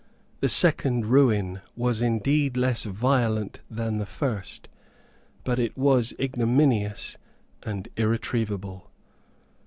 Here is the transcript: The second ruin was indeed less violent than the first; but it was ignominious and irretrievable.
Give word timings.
The 0.39 0.49
second 0.49 1.05
ruin 1.05 1.61
was 1.75 2.01
indeed 2.01 2.57
less 2.57 2.85
violent 2.85 3.59
than 3.69 3.99
the 3.99 4.07
first; 4.07 4.67
but 5.43 5.59
it 5.59 5.77
was 5.77 6.15
ignominious 6.19 7.19
and 7.61 7.87
irretrievable. 7.95 8.89